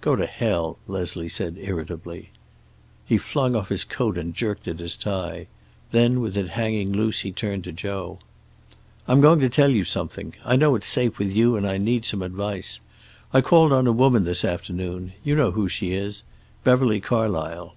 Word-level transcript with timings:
"Go 0.00 0.16
to 0.16 0.26
hell," 0.26 0.76
Leslie 0.88 1.28
said 1.28 1.56
irritably. 1.56 2.30
He 3.06 3.16
flung 3.16 3.54
off 3.54 3.68
his 3.68 3.84
coat 3.84 4.18
and 4.18 4.34
jerked 4.34 4.66
at 4.66 4.80
his 4.80 4.96
tie. 4.96 5.46
Then, 5.92 6.18
with 6.20 6.36
it 6.36 6.48
hanging 6.48 6.90
loose, 6.92 7.20
he 7.20 7.30
turned 7.30 7.62
to 7.62 7.70
Joe. 7.70 8.18
"I'm 9.06 9.20
going 9.20 9.38
to 9.38 9.48
tell 9.48 9.68
you 9.70 9.84
something. 9.84 10.34
I 10.44 10.56
know 10.56 10.74
it's 10.74 10.88
safe 10.88 11.16
with 11.20 11.30
you, 11.32 11.54
and 11.54 11.64
I 11.64 11.78
need 11.78 12.04
some 12.04 12.22
advice. 12.22 12.80
I 13.32 13.40
called 13.40 13.72
on 13.72 13.86
a 13.86 13.92
woman 13.92 14.24
this 14.24 14.44
afternoon. 14.44 15.12
You 15.22 15.36
know 15.36 15.52
who 15.52 15.68
she 15.68 15.92
is. 15.92 16.24
Beverly 16.64 17.00
Carlysle." 17.00 17.74